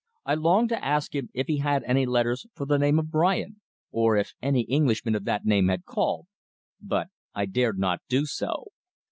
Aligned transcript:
I 0.25 0.33
longed 0.33 0.69
to 0.69 0.83
ask 0.83 1.13
him 1.13 1.29
if 1.31 1.45
he 1.45 1.57
had 1.59 1.83
any 1.83 2.07
letters 2.07 2.47
for 2.55 2.65
the 2.65 2.79
name 2.79 2.97
of 2.97 3.11
Bryant, 3.11 3.57
or 3.91 4.17
if 4.17 4.33
any 4.41 4.61
Englishman 4.61 5.13
of 5.13 5.25
that 5.25 5.45
name 5.45 5.67
had 5.67 5.85
called, 5.85 6.25
but 6.81 7.09
I 7.35 7.45
dared 7.45 7.77
not 7.77 8.01
do 8.09 8.25
so. 8.25 8.69